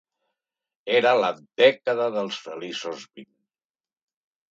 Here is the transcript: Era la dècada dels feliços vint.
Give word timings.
Era 0.99 1.09
la 1.23 1.29
dècada 1.61 2.07
dels 2.15 2.39
feliços 2.47 3.05
vint. 3.21 3.29